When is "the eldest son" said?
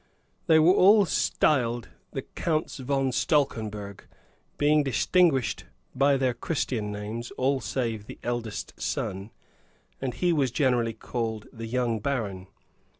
8.07-9.29